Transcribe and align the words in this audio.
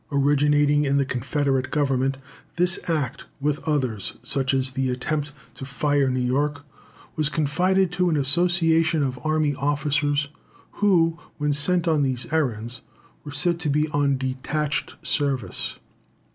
"Originating 0.11 0.83
in 0.83 0.97
the 0.97 1.05
Confederate 1.05 1.69
Government, 1.69 2.17
this 2.55 2.79
act, 2.89 3.25
with 3.39 3.61
others, 3.69 4.13
such 4.23 4.51
as 4.51 4.71
the 4.71 4.89
attempt 4.89 5.31
to 5.53 5.63
fire 5.63 6.09
New 6.09 6.19
York,... 6.19 6.65
was 7.15 7.29
confided 7.29 7.91
to 7.91 8.09
an 8.09 8.17
association 8.17 9.03
of 9.03 9.23
army 9.23 9.53
officers, 9.53 10.29
who, 10.77 11.19
when 11.37 11.53
sent 11.53 11.87
on 11.87 12.01
these 12.01 12.25
errands, 12.33 12.81
were 13.23 13.31
said 13.31 13.59
to 13.59 13.69
be 13.69 13.89
on 13.89 14.17
'detached 14.17 14.95
service. 15.05 15.77